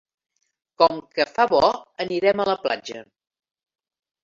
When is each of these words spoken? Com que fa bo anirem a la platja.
Com 0.81 1.01
que 1.17 1.27
fa 1.35 1.45
bo 1.51 1.61
anirem 2.07 2.43
a 2.43 2.49
la 2.53 2.59
platja. 2.67 3.05